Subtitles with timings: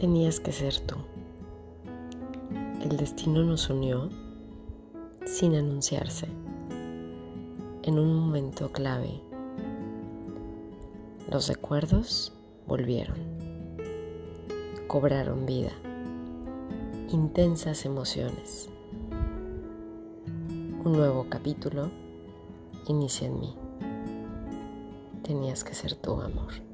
[0.00, 0.96] Tenías que ser tú.
[2.82, 4.08] El destino nos unió
[5.26, 6.26] sin anunciarse
[7.82, 9.20] en un momento clave.
[11.30, 12.32] Los recuerdos
[12.66, 13.18] volvieron,
[14.86, 15.72] cobraron vida,
[17.10, 18.70] intensas emociones.
[20.82, 21.90] Un nuevo capítulo
[22.88, 23.54] inicia en mí.
[25.22, 26.69] Tenías que ser tu amor.